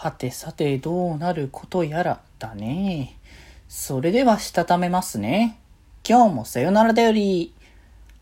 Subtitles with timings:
[0.00, 3.18] はてさてどうなることやらだね。
[3.66, 5.58] それではしたためますね。
[6.08, 7.52] 今日もさよならだより。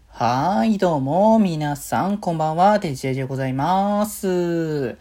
[0.08, 4.96] はーい、どうも、皆さん、こんばんは、デジェジでございます。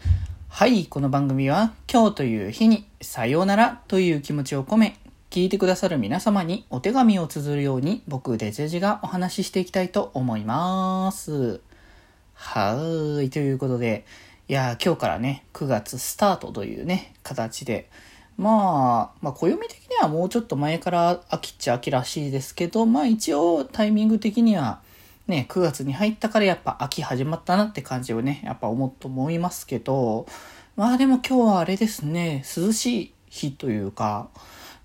[0.50, 4.98] はい、この番組は、今日という日に、さようならという気持ちを込め、
[5.30, 11.62] 聞いてくださる皆様にお手紙を綴るように、僕、デジェジがお話ししていきたいと思います。
[12.34, 14.04] はーい、ということで、
[14.48, 17.90] いや今日からね、9月スタートというね、形で、
[18.38, 24.80] まあ、まあ、暦的にはもうちょっと前から秋っちゃ秋らしいですけど、まあ一応タイミング的には、
[25.26, 30.26] ね、9月に入ったからやっぱ秋始まったなって感じをね、やっぱ思うと思いますけど、
[30.76, 34.28] まあでも今日はあれですね、涼しい日というか、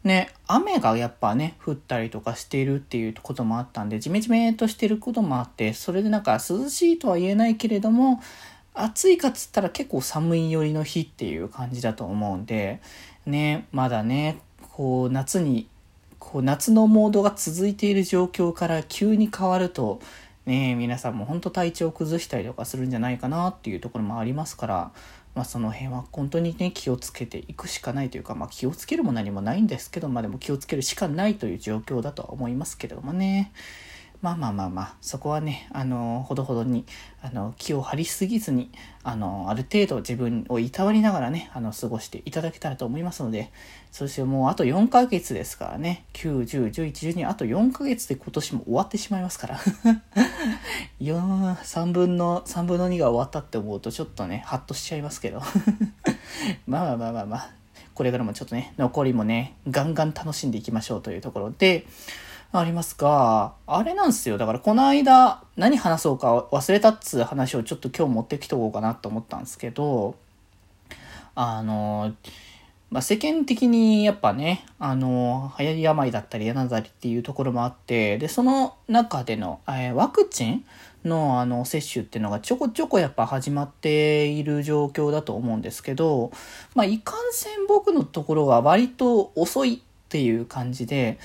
[0.03, 8.19] ね、雨がやっぱね、降ったりとかしているっていうこともあったんで、ジメジメとしてることもあって、それでなんか涼しいとは言えないけれども、
[8.73, 12.81] 暑いかっつったら結構寒い寄りの日っていう感じだと思うんで、
[13.25, 14.39] ね、まだね、
[14.71, 15.67] こう夏に、
[16.19, 19.99] こう夏のモードが続いている状況から急に変わると、
[20.45, 24.91] ね、皆さんも本当体調崩したりとかするんじゃないかなっていうところもありますから、
[25.35, 33.51] まあ、その辺は本当にね気をつけていくしかないというか、まあ、気をつけるも何もないんですけど、まあ、でも気をつけるしかないという状況だとは思いますけれどもね。
[34.21, 36.85] まあまあまあまあ、そこはね、あの、ほどほどに、
[37.23, 38.69] あの、気を張りすぎずに、
[39.03, 43.51] あの、ある程度自分をいたわりながらね、あの、過ごしていただけたらと思いますので、
[43.91, 49.59] そしてもうあと4ヶ月ですからね、9、10、11、12、あと4ヶ月で今年も終わってしまいますから。
[51.01, 55.41] 4、3分の、3分の2が終わったって思うとちょっとね、ハッとしちゃいますけど。
[56.67, 57.49] まあまあまあまあまあ、
[57.95, 61.87] これからもちょっとね、残りもね、ガンガン楽しんでいきましょうというところで、
[62.53, 64.37] ありますが、あれなんですよ。
[64.37, 70.15] だからこの間何話そうか忘れたっつう話をちょっと今日持ってきとこうかなと思ったんですけど、
[71.33, 72.13] あの、
[72.89, 80.65] まあ、世間的にやっぱね、あの、流行り病だったり嫌だりっていうところもあって、で、その中での、えー、ワクチン
[81.05, 86.31] のあの接種っていうのがちょこちょこやっぱ始まっている状況だと思うんですけど、
[86.75, 91.17] まあ、いかんせん僕のところは割と遅いっていう感じで、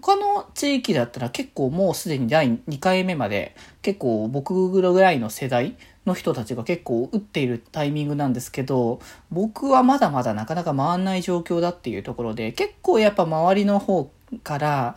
[0.00, 9.00] 他の地域だったら結構もうすでに第2回目まで結構僕ぐらいの世代の人たちが結構打っているタイミングなんですけど
[9.30, 14.10] 僕はまだまだなかなか回んない状況だっていうところで結構やっぱ周りの方
[14.42, 14.96] から、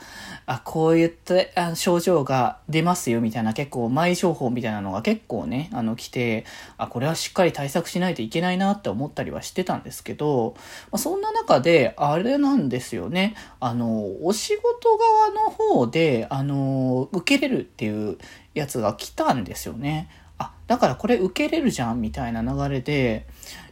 [0.49, 6.45] あ、こういったあ症状が出ますよみたいな結構前情報みたいなのが結構ね、あの来て、
[6.77, 10.55] あ、これはしっかり対策しないといけないなって思ったりはしてたんですけど、
[10.89, 18.17] まあ、そんな中で、あれなんですよね、あの、お仕事側の方で、あの、受けれるっていう
[18.53, 20.09] やつが来たんですよね。
[20.37, 23.27] あ、だからこれ受けれるじゃんみたいな流れで、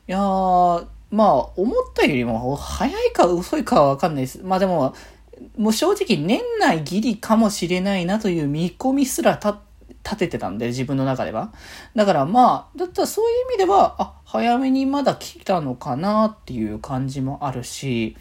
[0.09, 4.42] いやー、まあ、思ったよりも早いか遅いかはわかんないです。
[4.44, 4.94] まあでも、
[5.57, 9.40] もう正直年内ギリかもしれないなという見込みすら
[10.03, 11.51] 立ててたんで、自分の中では。
[11.96, 18.16] だからまあ、だったらそういう意味では、あ、早めにまだ来たのかなっていう感じもあるし、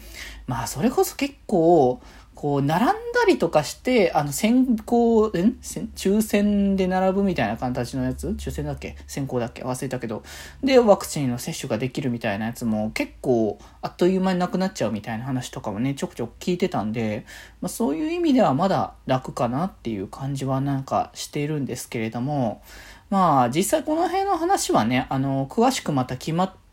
[0.47, 2.01] まあそれこそ結構、
[2.35, 2.93] こう、並んだ
[3.27, 5.31] りとかして、あの、先行、ん？
[5.31, 8.27] 抽選で並ぶみたいな形のやつ？
[8.37, 8.97] 抽選だっけ？
[9.07, 9.63] 先行だっけ？
[9.63, 10.21] 忘れたけど。
[10.63, 17.25] で、ワクチンの接種ができるみたいなやつも結構、あっという間になくなっちゃうみたいな話とかもね、ちょくちょく聞いてたんで、
[17.61, 22.61] まあ、そういう意味ではまだ楽かなっていう感じはなんかしているんですけれども、
[23.09, 26.64] まあ、実際この辺の話はね、あの、詳しくまた決まって、、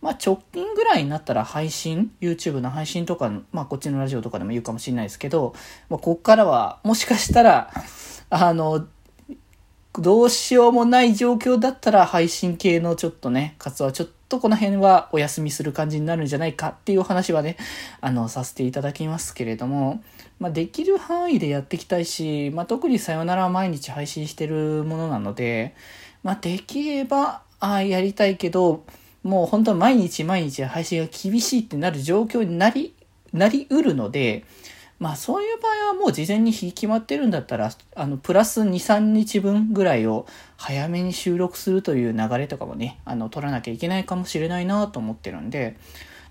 [0.00, 5.54] まあ、直近ぐらいになったら配信、YouTube の配信とか、まあ、こっちのラジオとかでも言うかもしれないですけど、
[5.88, 7.70] まあ、こっからは、もしかしたら、
[8.30, 8.86] あの、
[9.98, 17.56] どうしようもない状況だったら配信系のちょっとね、活動はちょっとこの辺はお休みする感じになるんじゃないかっていうお話はね、
[18.00, 20.02] あの、させていただきますけれども、
[20.38, 25.74] まあ、できる範囲でやっていきたいし、まあ、特にさよならは毎日配信してるものなので、
[26.22, 28.84] まあ、できれば、ああ、やりたいけど、
[29.26, 32.94] もう本当毎日毎日配信が厳しいってなる状況になり、
[33.32, 34.44] なりうるので、
[34.98, 45.76] まあそういう場合はもう事前に日決まってるんだったら、あの、プラス2、3日分ぐらいを早めに収録するという流れとかもね、あの、取らなきゃいけないかもしれないなと思ってるんで、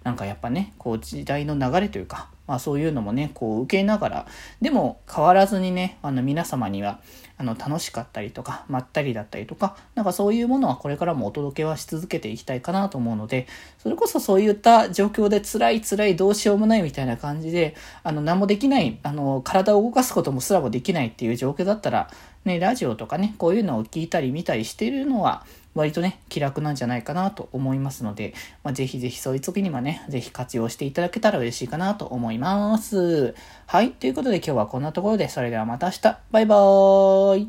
[0.06, 4.28] なんかやっぱね、こう時代の流れというか、まあそういうのもね、こう受けながら、
[4.62, 7.00] でも変わらずにね、あの皆様には、
[7.40, 13.48] あの楽しかったりとか、まったりだったりとか、なんかそういうものはこれからもお届けはし続けていきたいかなと思うので、
[13.80, 22.12] それこそそういった状況で辛い辛いどうしようもないみたいな感じで、あの何もできない、あの体を動かすこともすらもできないっていう状況だったら、
[22.46, 28.34] ね、ラジオとかね、こういうのを聞いたり見たりしているのは、割とね、気楽なんじゃないかなと思いますので、
[28.64, 33.36] まあ、ぜひぜひそういう時にはね、ぜひ活用していただけたら嬉しいかなと思います。
[33.68, 33.92] はい。
[33.92, 36.18] ということで今日はこんなところで、それではまた明日。
[36.32, 37.44] バイバーイ。